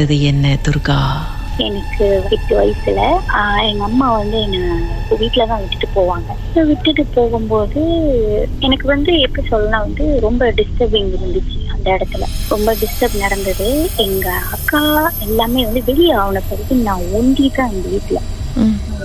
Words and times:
நடந்தது 0.00 0.16
என்ன 0.26 0.46
துர்கா? 0.66 0.98
எனக்கு 1.58 2.04
எட்டு 2.30 2.52
வயசுல. 2.58 3.00
எங்க 3.70 3.82
அம்மா 3.84 4.06
வந்து 4.12 4.36
என்ன 4.46 4.58
வீட்டுல 5.20 5.46
தான் 5.46 5.62
விட்டுட்டு 5.62 5.88
போவாங்க. 5.96 6.28
விட்டுட்டு 6.70 7.04
போகும்போது 7.16 7.80
எனக்கு 8.58 8.86
வந்து 8.88 9.12
எப்படி 9.20 9.44
சொல்லலாம் 9.48 9.84
வந்து 9.86 10.04
ரொம்ப 10.20 10.52
டிஸ்டர்பிங் 10.60 11.10
இருந்துச்சு 11.16 11.60
அந்த 11.74 11.86
இடத்துல. 11.96 12.24
ரொம்ப 12.48 12.74
டிஸ்டர்ப் 12.82 13.16
நடந்தது. 13.16 13.68
எங்க 14.06 14.26
அக்கா 14.56 14.82
எல்லாமே 15.26 15.64
வந்து 15.64 15.82
வெளியே 15.84 16.14
ஆன 16.24 16.42
பிறகு 16.48 16.76
நான் 16.88 17.04
ஒண்டி 17.12 17.48
தான் 17.50 17.72
இந்த 17.72 17.88
வீட்டுல 17.88 18.20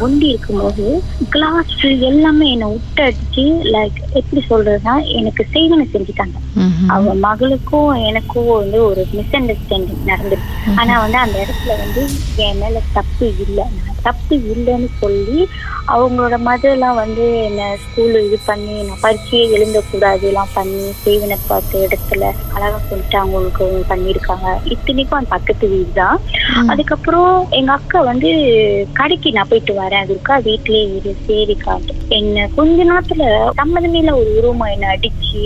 ஒண்டி 0.02 0.27
இருக்கும்போது 0.27 0.86
கிளாஸ் 1.30 1.73
எல்லாமே 2.02 2.52
என்னை 2.52 2.68
விட்டு 2.68 3.04
அடிச்சு 3.04 3.43
லைக் 3.74 4.00
எப்படி 4.14 4.42
சொல்றதுன்னா 4.50 5.04
எனக்கு 5.10 5.46
செய்வனை 5.54 5.86
செஞ்சுட்டாங்க. 5.93 6.38
ம்ஹும். 6.57 6.89
அவ 6.89 7.14
மகளுக்கும் 7.14 7.93
எனக்கும் 8.02 8.47
வந்து 8.47 8.83
ஒரு 8.83 9.05
மிஸ் 9.14 9.36
அண்டர்ஸ்டாண்டிங் 9.36 10.07
நடந்துச்சு 10.07 10.50
ஆனா 10.79 11.00
வந்து 11.00 11.18
அந்த 11.18 11.38
இடத்துல 11.39 11.78
வந்து 11.83 12.02
என் 12.38 12.57
மேல 12.57 12.82
தப்பு 12.93 13.33
இல்லை. 13.46 13.66
நான் 13.78 14.02
தப்பு 14.02 14.36
இல்லைன்னு 14.54 14.89
சொல்லி 15.00 15.39
அவங்களோட 15.88 16.36
மதெல்லாம் 16.39 16.96
வந்து 16.96 17.41
என்ன 17.47 17.75
ஸ்கூல்ல 17.83 18.21
இது 18.27 18.39
பண்ணி 18.46 18.83
நான் 18.83 19.02
பரீட்சையே 19.02 19.43
எழுந்தக்கூடாது 19.55 20.21
எல்லாம் 20.21 20.54
பண்ணி 20.54 20.91
செய்வனை 21.04 21.38
பார்த்த 21.47 21.77
இடத்துல 21.77 22.24
அழகா 22.55 22.80
சொல்லிட்டு 22.89 23.18
அவங்களுக்கு 23.18 23.66
பண்ணியிருக்காங்க. 23.89 24.60
இத்தனைக்கும் 24.66 25.18
அந்த 25.18 25.30
பக்கத்து 25.30 25.68
வீடு 25.68 25.91
தான். 25.93 26.19
அதுக்கப்புறம் 26.69 27.52
எங்க 27.52 27.71
அக்கா 27.71 28.02
வந்து 28.02 28.30
கடைக்கு 28.93 29.32
நான் 29.32 29.47
போயிட்டு 29.47 29.74
வரேன் 29.74 29.85
அது 29.94 30.14
இருக்கா 30.14 30.36
வீட்லயே 30.48 30.84
இரு 30.98 31.12
சரி 31.28 31.56
காட்டு. 31.66 31.94
என்ன 32.17 32.48
கொஞ்ச 32.56 32.78
நேரத்துல 32.92 33.23
சம்மதமேல 33.59 34.14
ஒரு 34.20 34.30
உருவமா 34.39 34.67
என்ன 34.75 34.89
அடிச்சு. 34.95 35.44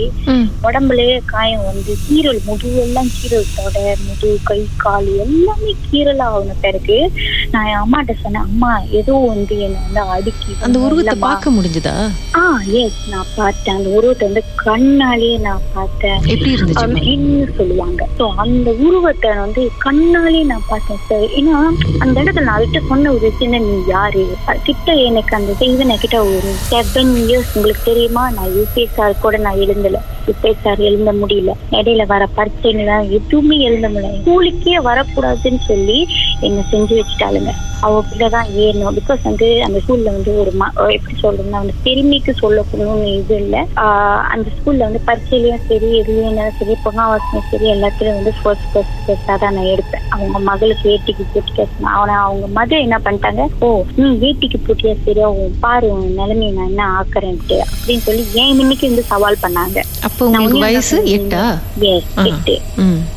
உடம்புலயே 0.68 1.16
காயம் 1.32 1.64
வந்து 1.68 1.92
கீரல் 2.04 2.40
முதுவெல்லாம் 2.48 3.10
கீரல் 3.16 3.50
தொட 3.56 3.76
முது 4.06 4.30
கை 4.50 4.60
கால் 4.76 5.08
எல்லாமே 5.24 5.72
கீரலா 5.86 6.26
ஆகுன 6.34 6.56
பிறகு 6.64 6.98
நான் 7.52 7.68
என் 7.70 7.82
அம்மாட்ட 7.84 8.14
சொன்னேன் 8.22 8.46
அம்மா 8.48 8.72
ஏதோ 9.00 9.14
வந்து 9.32 9.56
என்ன 9.66 9.78
வந்து 9.86 10.02
அடுக்கி 10.16 10.50
அந்த 10.66 10.78
உருவத்தை. 10.78 11.14
பார்க்க 11.26 11.50
முடிஞ்சதா? 11.50 11.94
ஆ 12.40 12.44
எஸ் 12.82 13.00
நான் 13.12 13.32
பார்த்தேன். 13.36 13.76
அந்த 13.76 13.90
உருவத்தை 13.98 14.26
வந்து 14.28 14.42
கண்ணாலேயே 14.64 15.38
நான் 15.46 15.66
பார்த்தேன். 15.74 16.20
எப்படி 16.32 16.50
இருந்துச்சு 16.56 17.56
சொல்லுவாங்க. 17.58 18.02
ஸோ 18.18 18.26
அந்த 18.44 18.70
உருவத்தை 18.86 19.30
வந்து 19.44 19.62
கண்ணாலே 19.86 20.42
நான் 20.52 20.68
பார்த்தேன். 20.68 21.02
சார் 21.08 21.26
ஏன்னா 21.40 21.56
அந்த 22.04 22.16
இடத்துல 22.22 22.46
நான் 22.50 22.60
விட்டு 22.62 22.82
சொன்ன 22.90 23.12
ஒரு 23.12 23.30
சின்ன 23.40 23.58
நீ 23.58 23.76
யாரு? 23.86 24.24
கிட்ட 24.62 24.92
எனக்கு 24.92 25.36
அந்த 25.36 25.52
செய்வன 25.60 25.98
கிட்ட 25.98 26.24
ஒரு 26.24 26.50
செவன் 26.70 27.12
இயர்ஸ் 27.26 27.52
உங்களுக்கு 27.54 27.84
தெரியுமா? 27.84 28.30
நான் 28.30 28.52
யூபிஎஸ்ஆர் 28.56 29.20
கூட 29.20 29.36
நான் 29.36 29.56
எழுந்தல. 29.56 29.98
யூபிஎஸ்ஆர் 30.26 30.78
எழுத 30.78 31.12
முடியல. 31.12 31.52
இடையில 31.70 32.06
வர 32.06 32.28
பரீட்சைல 32.36 33.08
எதுவுமே 33.08 33.58
எழுத 33.58 33.88
முடியல. 33.88 34.20
ஸ்கூலுக்கே 34.24 34.80
வரக்கூடாதுன்னு 34.84 35.58
சொல்லி 35.66 36.06
என்னை 36.40 36.64
செஞ்சு 36.72 37.00
வச்சுட்டாளுங்க. 37.00 37.50
அவ 37.80 38.04
தான் 38.30 38.46
ஏறணும். 38.46 38.96
பிகாஸ் 38.96 39.18
வந்து 39.22 39.62
அந்த 39.62 39.80
ஸ்கூல்ல 39.88 40.02
வந்து 40.02 40.38
ஒரு 40.38 40.52
ம- 40.60 40.74
எப்படி 40.74 41.16
சொல்றதுன்னா 41.22 41.50
வந்து 41.50 41.74
பெருமைக்கு 41.82 42.34
சொல்லக்கூடணும்னு 42.42 43.16
இது 43.16 43.36
இல்லை. 43.36 43.60
அந்த 44.30 44.50
ஸ்கூல்ல 44.58 44.78
வந்து 44.78 45.00
பரீட்சையிலயும் 45.06 45.60
சரி 45.68 46.00
எதுலயும் 46.00 46.50
சரி 46.58 46.74
பொங்காவாசனும் 46.84 47.48
சரி 47.50 47.70
எல்லாத்துலயும் 47.70 48.14
வந்து 48.14 48.32
ஃபர்ஸ்ட் 48.42 48.72
ஃபர்ஸ்ட் 48.72 49.10
ஃபர்ஸ்டா 49.10 49.38
தான் 49.38 49.54
நான் 49.54 49.64
எடுப்பேன். 49.64 50.08
அவங்க 50.08 50.38
மகளுக்கு 50.38 50.88
வேட்டிக்கு 50.88 51.24
போட்டியா 51.34 51.82
அவனை 51.82 52.14
அவங்க 52.14 52.46
மகள் 52.46 52.80
என்ன 52.80 53.00
பண்ணிட்டாங்க? 53.04 53.46
ஓ 53.60 53.82
நீ 53.96 54.08
ஏட்டிக்கு 54.10 54.54
போட்டியா? 54.66 54.96
சரி 55.04 55.20
அவங்க 55.20 55.48
பாரு 55.60 55.90
உன் 55.90 56.14
நிலைமையை 56.14 56.54
நான் 56.54 56.66
என்ன 56.66 56.84
ஆக்குறேன்ட்டு 57.00 57.52
அப்படின்னு 57.52 57.98
சொல்லி 57.98 58.24
ஏன் 58.34 58.58
இன்னைக்கு 58.58 58.86
வந்து 58.86 59.02
சவால் 59.02 59.36
பண்ணாங்க. 59.42 59.82
அப்போ 60.10 60.24
உங்களுக்கு 60.28 60.62
வயசு 60.64 60.96
எட்டா. 61.16 61.42
எட்டு. 62.28 62.54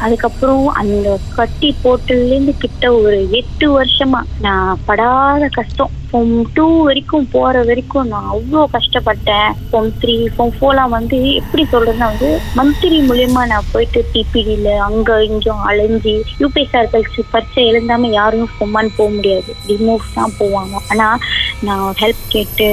அதுக்கப்புறம் 0.06 0.66
அந்த 0.81 1.08
கட்டி 1.38 1.70
போட்டதுல 1.84 2.31
இருந்து 2.36 2.54
கிட்ட 2.64 2.94
ஒரு 3.02 3.18
எட்டு 3.40 3.68
வருஷமா 3.78 4.22
நான் 4.46 4.80
படாத 4.88 5.50
கஷ்டம். 5.59 5.92
ஃபார்ம் 6.08 6.34
டூ 6.56 6.66
வரைக்கும் 6.88 7.28
போற 7.36 7.53
வரைக்கும் 7.68 8.09
நான் 8.12 8.28
அவ்வளோ 8.34 8.64
கஷ்டப்பட்டேன். 8.74 9.53
ஃபார்ம் 9.70 9.90
த்ரீ 10.02 10.16
ஃபார்ம் 10.34 10.53
ஃபோர்லாம் 10.58 10.94
வந்து 10.98 11.20
எப்படி 11.40 11.64
சொல்றதுன்னா 11.72 12.09
வந்து 12.12 12.30
மந்த்லி 12.59 13.00
மூலியமா 13.09 13.44
நான் 13.52 13.70
போயிட்டு 13.72 14.02
டிபிடியில 14.14 14.76
அங்க 14.88 15.16
இங்கேயும் 15.30 15.64
அலைஞ்சு 15.70 16.14
யூபிஎஸ்ஆர் 16.42 16.92
பரிசு 16.94 17.24
பரிச்சை 17.34 17.64
எழுந்தாம 17.72 18.12
யாரும் 18.20 18.52
ஃபார்மான்னு 18.53 18.96
போக 19.00 19.09
முடியாது. 19.16 19.52
ரிமூவ் 19.72 20.14
தான் 20.18 20.36
போவாங்க. 20.42 20.76
ஆனா 20.92 21.08
நான் 21.68 21.88
ஹெல்ப் 22.03 22.24
கேட்டு 22.36 22.70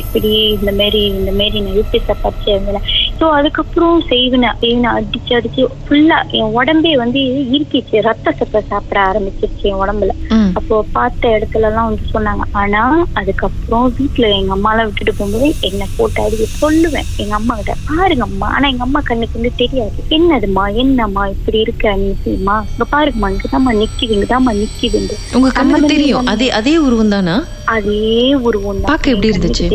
எப்படி 0.00 0.32
இந்த 0.56 0.72
மாரி 0.80 1.02
இந்த 1.12 1.34
மாரி 1.40 1.60
நான் 1.66 1.78
யூபிஎஸ்ஆர் 1.80 2.24
பரிச்சை 2.24 2.50
எழுந்தேன் 2.54 2.88
ஸோ 3.20 3.26
அதுக்கப்புறம் 3.36 3.96
செய்வினேன் 4.10 4.58
செய்வினை 4.60 4.90
அடிச்சு 4.98 5.32
அடிச்சு 5.38 5.62
ஃபுல்லா 5.84 6.18
என் 6.38 6.52
உடம்பே 6.58 6.92
வந்து 7.00 7.20
இருக்கிச்சு 7.54 8.02
ரத்த 8.06 8.34
சத்தை 8.38 8.60
சாப்பிட 8.70 8.98
ஆரம்பிச்சிருச்சு 9.08 9.64
என் 9.70 9.80
உடம்புல. 9.82 10.12
அப்போ 10.58 10.76
பார்த்த 10.96 11.32
இடத்துல 11.36 11.68
எல்லாம் 11.70 11.88
வந்து 11.88 12.04
சொன்னாங்க 12.12 12.44
ஆனா 12.60 12.82
அதுக்கப்புறம் 13.20 13.86
வீட்டுல 13.98 14.28
எங்க 14.38 14.52
அம்மாலாம் 14.56 14.88
விட்டுட்டு 14.88 15.14
போகும்போது 15.18 15.48
என்னை 15.68 15.86
போட்டு 15.96 16.22
அடிக்க 16.24 16.46
சொல்லுவேன். 16.62 17.08
எங்க 17.22 17.34
அம்மா 17.40 17.56
கிட்ட 17.60 17.74
பாருங்க 17.90 18.24
அம்மா 18.28 18.48
ஆனா 18.56 18.66
எங்க 18.72 18.84
அம்மா 18.88 19.02
கண்ணுக்கு 19.10 19.38
வந்து 19.38 19.52
தெரியாது. 19.62 19.86
என்னதுமா 20.18 20.64
என்னம்மா? 20.82 21.24
இப்படி 21.36 21.58
இருக்க 21.66 21.94
நிச்சயமா 22.02 22.56
இங்க 22.70 22.86
பாருங்கம்மா 22.94 23.30
இங்கதாம்மா 23.34 23.74
நிக்குது 23.80 24.16
இங்கதாம்மா 24.18 24.54
நிக்குதுண்டு 24.60 25.16
உங்க 25.36 25.50
கண்ணுக்கு 25.58 25.92
தெரியும். 25.94 26.28
அதே 26.34 26.48
அதே 26.60 26.74
உருவம் 26.86 27.14
தானா 27.14 27.36
அதே 27.74 28.02
உருவம் 28.48 28.78
பார்க்க 28.84 29.12
எப்படி 29.14 29.30
இருந்துச்சு? 29.30 29.66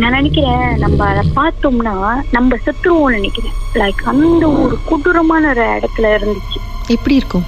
நான் 0.00 0.16
நினைக்கிறேன் 0.16 0.64
நம்ம 0.82 1.00
அதை 1.10 1.22
பார்த்தோம்னா 1.36 1.94
நம்ம 2.36 2.56
செத்துருவோம் 2.78 3.10
நினைக்கிறேன். 3.10 3.52
லைக் 3.74 4.02
அந்த 4.04 4.48
ஒரு 4.48 4.78
கொடூரமான 4.88 5.48
ஒரு 5.48 5.62
இடத்துல 5.62 6.06
இருந்துச்சு. 6.18 6.58
எப்படி 6.86 7.14
இருக்கும் 7.14 7.42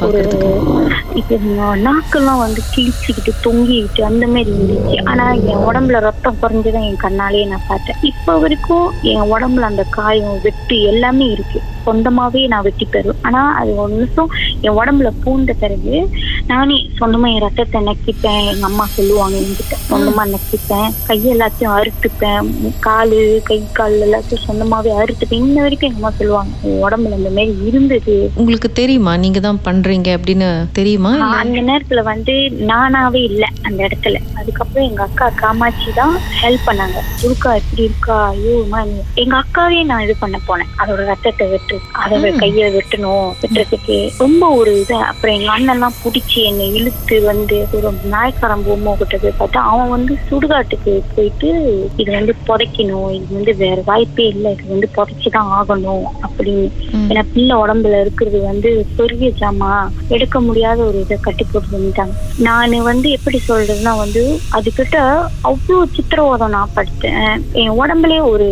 இப்ப 1.14 1.34
நாக்கெல்லாம் 1.76 2.38
வந்து 2.38 2.62
கிழிச்சுக்கிட்டு 2.74 3.32
தொங்கிக்கிட்டு 3.44 4.02
அந்த 4.02 4.26
மாதிரி 4.26 4.50
இருந்துச்சு. 4.50 5.08
ஆனா 5.08 5.32
என் 5.32 5.62
உடம்புல 5.68 6.00
ரத்தம் 6.00 6.36
குறைஞ்சதான் 6.42 6.88
என் 6.88 7.00
கண்ணாலேயே 7.02 7.46
நான் 7.46 7.68
பார்த்தேன். 7.68 7.96
இப்ப 8.02 8.38
வரைக்கும் 8.38 8.92
என் 9.02 9.32
உடம்புல 9.32 9.60
அந்த 9.60 9.84
காயம் 9.90 10.38
வெட்டு 10.42 10.82
எல்லாமே 10.82 11.26
இருக்கு. 11.30 11.60
சொந்தமாவே 11.86 12.46
நான் 12.46 12.62
வெட்டி 12.62 12.86
பெறும் 12.90 13.16
ஆனா 13.22 13.54
அது 13.54 13.74
ஒரு 13.74 13.92
நிமிஷம் 13.92 14.30
என் 14.60 14.76
உடம்புல 14.76 15.10
பூந்த 15.24 15.52
பிறகு 15.60 16.08
நானே 16.46 16.90
சொந்தமா 17.00 17.32
என் 17.32 17.40
ரத்தத்தை 17.40 17.80
நக்கிப்பேன். 17.82 18.46
எங்க 18.46 18.64
அம்மா 18.64 18.86
சொல்லுவாங்க 18.86 19.36
என்கிட்ட. 19.36 19.76
சொந்தமா 19.90 20.24
நக்கிப்பேன். 20.26 20.88
கை 21.06 21.18
எல்லாத்தையும் 21.18 21.74
அறுத்துப்பேன். 21.76 22.48
காலு 22.80 23.40
கை 23.44 23.62
கால் 23.72 23.98
எல்லாத்தையும் 24.00 24.44
சொந்தமாவே 24.46 24.90
அறுத்துப்பேன். 25.00 25.42
இன்ன 25.46 25.60
வரைக்கும் 25.60 25.90
எங்க 25.90 26.00
அம்மா 26.02 26.18
சொல்லுவாங்க 26.18 26.50
உன் 26.62 26.82
உடம்புல 26.82 27.16
இந்த 27.16 27.30
மாதிரி 27.30 27.54
இருந்தது. 27.66 28.30
உங்களுக்கு 28.34 28.72
தெரியுமா? 28.72 29.16
நீங்க 29.16 29.40
தான் 29.40 29.60
பண்றீங்க 29.64 30.08
அப்படின்னு 30.16 30.48
தெரியுமா? 30.72 31.12
அந்த 31.42 31.60
நேரத்துல 31.60 32.02
வந்து 32.02 32.34
நானாவே 32.66 33.22
இல்ல 33.22 33.46
அந்த 33.62 33.88
இடத்துல. 33.88 34.18
அதுக்கப்புறம் 34.34 34.88
எங்க 34.88 35.02
அக்கா 35.02 35.28
காமாட்சி 35.36 35.92
தான் 35.94 36.14
ஹெல்ப் 36.42 36.66
பண்ணாங்க. 36.66 36.98
இருக்கா 37.22 37.54
இப்படி 37.54 37.82
இருக்கா? 37.82 38.26
ஐயோ 38.26 38.60
அம்மா, 38.62 38.84
நீ-" 38.84 39.04
எங்க 39.14 39.42
அக்காவே 39.42 39.84
நான் 39.84 40.02
இது 40.02 40.16
பண்ண 40.20 40.38
போனேன். 40.48 40.70
அதோட 40.78 41.04
ரத்தத்தை 41.04 41.48
வெட்டு 41.48 41.69
அதோட 41.76 42.32
ம். 42.32 42.38
கைய 42.38 42.70
வெட்டணும் 42.70 43.32
வெட்டுறதுக்கு 43.42 44.10
ரொம்ப 44.18 44.48
ஒரு 44.48 44.80
இது. 44.80 44.94
அப்புறம் 44.94 45.34
எங்க 45.34 45.50
அண்ணன் 45.50 45.74
எல்லாம் 45.74 45.92
பிடிச்சி 46.04 46.42
என்னை 46.44 46.74
இழுத்து 46.74 47.22
வந்து 47.22 47.66
ஒரு 47.72 47.90
நாய்க்காரன் 48.10 48.66
பொம்மை 48.66 48.96
கிட்ட 48.96 49.16
போய் 49.16 49.38
பார்த்தா 49.38 49.52
அவன் 49.52 49.88
வந்து 49.88 50.16
சுடுகாட்டுக்கு 50.30 51.02
போயிட்டு 51.14 51.48
இது 51.96 52.12
வந்து 52.12 52.34
புதைக்கணும் 52.46 53.12
இது 53.12 53.26
வந்து 53.30 53.56
வேற 53.56 53.82
வாய்ப்பே 53.84 54.26
இல்லை 54.26 54.52
இது 54.52 54.62
வந்து 54.68 54.88
புதைச்சுதான் 54.96 55.50
ஆகணும் 55.58 56.04
அப்படின்னு. 56.22 56.70
ஏன்னா 57.08 57.24
பிள்ளை 57.34 57.56
உடம்புல 57.56 58.00
இருக்கிறது 58.00 58.40
வந்து 58.40 58.86
பெரிய 58.96 59.30
ஜாமா 59.40 59.72
எடுக்க 60.08 60.40
முடியாத 60.40 60.82
ஒரு 60.82 61.00
இதை 61.00 61.18
கட்டி 61.20 61.46
போட்டு 61.52 61.78
வந்துட்டாங்க. 61.78 62.12
நான் 62.38 62.78
வந்து 62.82 63.10
எப்படி 63.10 63.40
சொல்றதுன்னா 63.48 63.96
வந்து 63.96 64.38
அதுகிட்ட 64.52 64.96
அவ்வளோ 65.44 65.82
சித்திரவதம் 65.92 66.48
நான் 66.48 66.68
படுத்தேன். 66.76 67.42
என் 67.52 67.70
உடம்புலயே 67.70 68.30
ஒரு 68.30 68.48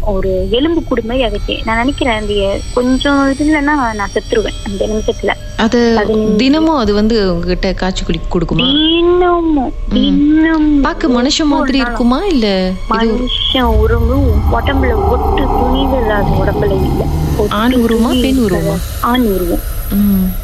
ஒரு 0.00 0.48
எலும்பு 0.50 0.82
குடுமை 0.90 1.22
ஆகிடுச்சு 1.22 1.64
நான் 1.64 1.76
நினைக்கிறேன் 1.76 2.14
அந்த 2.14 2.32
கொஞ்சம் 2.74 3.30
இது 3.30 3.44
இல்லைன்னா 3.44 3.74
நான் 3.92 4.10
செத்துருவேன். 4.14 4.58
அந்த 4.64 4.86
நிமிஷத்துல. 4.86 5.30
அது 5.56 5.80
தினமும் 6.36 6.76
அது 6.76 6.94
வந்து 6.94 7.34
உங்ககிட்ட 7.34 7.72
காய்ச்சி 7.72 8.04
குடி 8.04 8.20
கொடுக்குமா? 8.30 8.72
தினமும் 8.72 9.72
தினமும். 9.92 10.80
பார்க்க 10.80 11.08
மனுஷன் 11.08 11.44
மாதிரி 11.44 11.78
இருக்குமா 11.78 12.24
இல்ல 12.24 12.72
மனுஷன் 12.90 13.62
உடம்பு 13.62 14.16
உடம்புல 14.52 15.08
ஒட்டு 15.08 15.42
துணிகள் 15.42 16.10
அது 16.10 16.30
உடம்புல 16.44 16.72
இல்ல. 16.84 17.04
ஆண் 17.48 17.74
உருவமா 17.74 18.20
பெண். 18.20 18.36
உருவமா? 18.36 18.76
ஆண் 19.00 19.22
உருவம். 19.22 19.64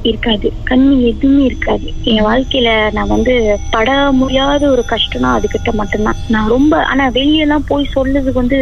இருக்காது. 0.05 0.47
கண்ணு 0.69 0.93
எதுவுமே 1.09 1.43
இருக்காது. 1.45 1.87
என் 2.03 2.25
வாழ்க்கையில 2.25 2.69
நான் 2.91 3.07
வந்து 3.07 3.33
பட 3.69 3.89
முடியாத 4.11 4.63
ஒரு 4.69 4.83
கஷ்டம்னா 4.87 5.29
அதுகிட்ட 5.33 5.69
மட்டும்தான். 5.73 6.17
நான் 6.27 6.49
ரொம்ப 6.49 6.73
ஆனா 6.91 7.03
வெளியெல்லாம் 7.11 7.67
போய் 7.67 7.93
சொல்றதுக்கு 7.95 8.41
வந்து 8.41 8.59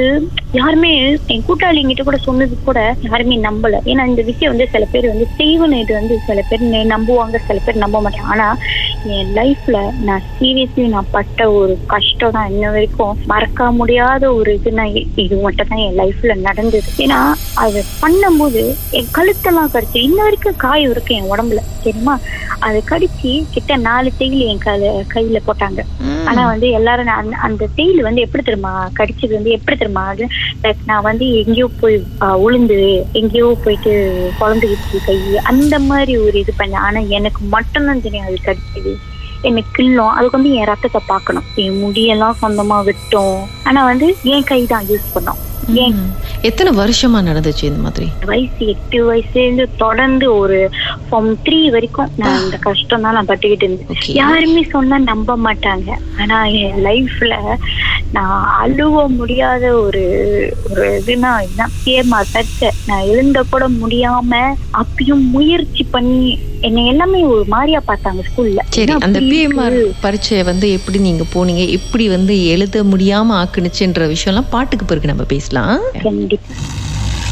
யாருமே 0.54 0.92
என் 1.28 1.46
கூட்டாளிங்கிட்ட 1.48 2.04
கூட 2.04 2.18
சொன்னது 2.22 2.56
கூட 2.62 2.80
யாருமே 3.04 3.38
நம்பல. 3.42 3.76
ஏன்னா 3.86 4.06
இந்த 4.06 4.22
விஷயம் 4.30 4.54
வந்து 4.54 4.68
சில 4.72 4.86
பேர் 4.90 5.08
வந்து 5.08 5.28
செய்வன 5.38 5.80
இது 5.80 5.94
வந்து 5.94 6.18
சில 6.26 6.42
பேர் 6.50 6.64
நம்புவாங்க 6.94 7.38
சில 7.48 7.60
பேர் 7.60 7.84
நம்ப 7.84 8.00
மாட்டாங்க. 8.02 8.32
ஆனா 8.34 8.48
என் 9.06 9.36
லைஃப்ல 9.36 10.00
நான் 10.00 10.22
சீரியஸ்லி 10.40 10.88
நான் 10.88 11.06
பட்ட 11.12 11.52
ஒரு 11.52 11.78
கஷ்டம் 11.88 12.32
தான் 12.32 12.52
இன்ன 12.52 12.70
வரைக்கும். 12.70 13.18
மறக்க 13.26 13.72
முடியாத 13.72 14.34
ஒரு 14.34 14.60
இதுனா 14.64 15.06
இது 15.16 15.36
மட்டும் 15.38 15.68
தான் 15.70 15.80
என் 15.80 16.00
லைஃப்ல 16.00 16.36
நடந்தது. 16.36 16.84
ஏன்னா 16.98 17.32
அது 17.54 17.84
பண்ணும்போது 18.02 18.76
என் 18.92 19.06
கழுத்தெல்லாம் 19.14 19.70
கடிச்சு 19.74 19.98
இன்ன 19.98 20.22
வரைக்கும் 20.22 20.56
காயம் 20.58 20.92
இருக்கு 20.92 21.16
என் 21.16 21.32
உடம்புல 21.32 21.58
தெரியுமா? 21.84 22.20
அது 22.60 22.84
கடிச்சு 22.90 23.46
கிட்ட 23.52 23.76
நாலு 23.76 24.12
தேயில் 24.18 24.40
என் 24.40 24.60
கையில 24.66 25.06
கையில 25.14 25.38
போட்டாங்க. 25.48 25.80
ஆனா 26.26 26.46
வந்து 26.46 26.70
எல்லாரும் 26.70 27.08
அந்த- 27.08 27.38
அந்த 27.38 27.68
தேயில் 27.76 28.02
வந்து 28.02 28.22
எப்படி 28.22 28.44
தெரியுமா? 28.44 28.90
கடிச்சது 29.00 29.34
வந்து 29.34 29.50
எப்படி 29.50 29.78
தெரியுமா? 29.78 30.08
அது 30.08 30.28
லைக் 30.64 30.76
நான் 30.86 31.02
வந்து 31.02 31.38
எங்கேயோ 31.38 31.70
போய் 31.80 32.04
உளுந்து 32.20 33.04
எங்கேயோ 33.12 33.58
போயிட்டு 33.64 33.92
குழந்தைகிட்டு 34.42 35.06
கை 35.06 35.38
அந்த 35.44 35.80
மாதிரி 35.80 36.18
ஒரு 36.18 36.40
இது 36.40 36.54
பண்ணேன். 36.60 36.74
ஆனா 36.74 37.00
எனக்கு 37.00 37.46
மட்டும்தான் 37.46 38.02
தெரியும் 38.02 38.26
அது 38.26 38.38
கடிச்சது. 38.46 38.91
எனக்கு 39.50 39.72
கிள்ளம். 39.78 40.16
அதுக்கு 40.18 40.38
வந்து 40.38 40.56
என் 40.58 40.70
ரத்தத்தை 40.72 41.02
பார்க்கணும். 41.14 41.48
என் 41.64 41.80
முடியெல்லாம் 41.84 42.42
சொந்தமா 42.42 42.80
விட்டோம். 42.90 43.40
ஆனா 43.70 43.82
வந்து 43.92 44.10
என் 44.34 44.50
கை 44.52 44.62
தான் 44.74 44.90
யூஸ் 44.92 45.14
பண்ணோம். 45.16 45.42
எத்தனை 46.48 46.70
வருஷமா 46.80 47.20
நடந்துச்சு 47.28 47.64
இந்த 47.68 47.82
மாதிரி? 47.84 48.06
வயசு 48.30 48.66
எட்டு 48.74 49.00
வயசுல 49.10 49.42
இருந்து 49.44 49.66
தொடர்ந்து 49.84 50.26
ஒரு 50.34 50.58
ஃப்ரம் 51.06 51.30
த்ரீ 51.46 51.60
வரைக்கும் 51.76 52.12
நான் 52.22 52.42
இந்த 52.46 52.58
கஷ்டம் 52.66 53.04
தான் 53.06 53.16
நான் 53.18 53.30
பட்டுக்கிட்டு 53.32 53.66
இருந்தேன். 53.68 54.00
யாருமே 54.22 54.64
சொன்னா 54.74 54.98
நம்ப 55.12 55.36
மாட்டாங்க. 55.48 55.90
ஆனா 56.22 56.38
என் 56.62 56.80
லைஃப்ல 56.88 57.36
நான் 58.18 58.40
அழுவ 58.64 59.04
முடியாத 59.20 59.66
ஒரு 59.84 60.04
ஒரு 60.70 60.86
இதுனா 61.02 61.32
இதுதான் 61.46 61.76
ஏமா 61.96 62.22
தச்ச 62.36 62.72
நான் 62.88 63.08
எழுந்த 63.12 63.42
கூட 63.52 63.68
முடியாம 63.82 64.42
அப்பயும் 64.82 65.26
முயற்சி 65.36 65.86
பண்ணி 65.96 66.32
என்னை 66.64 66.82
எல்லாமே 66.88 67.20
ஒரு 67.26 67.44
மாதிரியா 67.48 67.80
பார்த்தாங்க 67.88 68.22
ஸ்கூல்ல 68.28 68.62
சரி 68.76 68.94
அந்த 69.00 69.20
பிஎம்ஆர் 69.30 69.76
பரீட்சையை 70.04 70.44
வந்து 70.44 70.72
எப்படி 70.72 71.00
நீங்க 71.00 71.26
போனீங்க? 71.36 71.64
எப்படி 71.78 72.08
வந்து 72.08 72.36
எழுத 72.48 72.84
முடியாம 72.84 73.36
ஆக்குனுச்சுன்ற 73.40 74.06
விஷயம்லாம் 74.14 74.52
பாட்டுக்கு 74.52 74.86
பிறகு 74.86 75.08
நம்ம 75.08 75.26
பேசலாம். 75.34 75.76
கண்டிப்பா. 76.02 76.54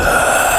Uh... 0.00 0.44